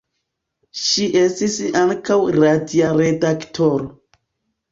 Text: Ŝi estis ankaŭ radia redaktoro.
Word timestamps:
Ŝi 0.83 1.03
estis 1.19 1.57
ankaŭ 1.81 2.17
radia 2.37 2.89
redaktoro. 3.03 3.93